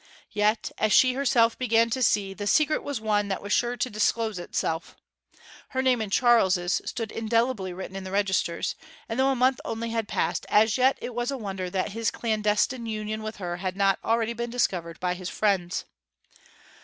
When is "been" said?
14.33-14.49